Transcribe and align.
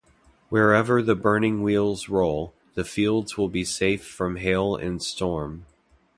Wherever 0.49 1.03
the 1.03 1.13
burning 1.13 1.61
wheels 1.61 2.09
roll, 2.09 2.55
the 2.73 2.83
fields 2.83 3.37
will 3.37 3.49
be 3.49 3.63
safe 3.63 4.03
from 4.03 4.37
hail 4.37 4.75
and 4.75 4.99
storm. 4.99 5.67